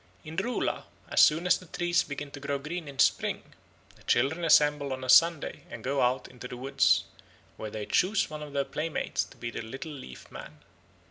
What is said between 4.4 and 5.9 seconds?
assemble on a Sunday and